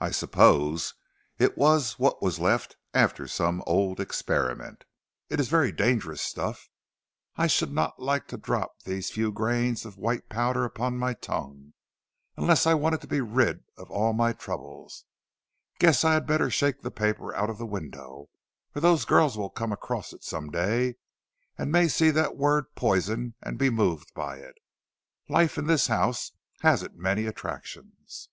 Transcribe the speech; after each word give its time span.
"I 0.00 0.12
suppose 0.12 0.94
it 1.38 1.58
was 1.58 1.98
what 1.98 2.22
was 2.22 2.38
left 2.38 2.78
after 2.94 3.28
some 3.28 3.62
old 3.66 4.00
experiment. 4.00 4.84
It 5.28 5.38
is 5.40 5.50
very 5.50 5.70
dangerous 5.70 6.22
stuff. 6.22 6.70
I 7.36 7.48
should 7.48 7.70
not 7.70 8.00
like 8.00 8.28
to 8.28 8.38
drop 8.38 8.80
these 8.86 9.10
few 9.10 9.30
grains 9.30 9.84
of 9.84 9.98
white 9.98 10.30
powder 10.30 10.64
upon 10.64 10.96
my 10.96 11.12
tongue, 11.12 11.74
unless 12.34 12.66
I 12.66 12.72
wanted 12.72 13.02
to 13.02 13.06
be 13.06 13.20
rid 13.20 13.62
of 13.76 13.90
all 13.90 14.14
my 14.14 14.32
troubles. 14.32 15.04
Guess 15.78 16.02
I 16.02 16.14
had 16.14 16.26
better 16.26 16.48
shake 16.50 16.80
the 16.80 16.90
paper 16.90 17.34
out 17.36 17.50
of 17.50 17.58
the 17.58 17.66
window, 17.66 18.30
or 18.74 18.80
those 18.80 19.04
girls 19.04 19.36
will 19.36 19.50
come 19.50 19.70
across 19.70 20.14
it 20.14 20.24
some 20.24 20.48
day, 20.50 20.96
and 21.58 21.70
may 21.70 21.88
see 21.88 22.08
that 22.12 22.38
word 22.38 22.74
Poison 22.74 23.34
and 23.42 23.58
be 23.58 23.68
moved 23.68 24.14
by 24.14 24.38
it. 24.38 24.54
Life 25.28 25.58
in 25.58 25.66
this 25.66 25.88
house 25.88 26.32
hasn't 26.60 26.96
many 26.96 27.26
attractions." 27.26 28.30